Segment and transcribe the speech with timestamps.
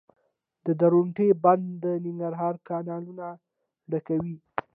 [0.65, 3.27] د درونټې بند د ننګرهار کانالونه
[3.91, 4.35] ډکوي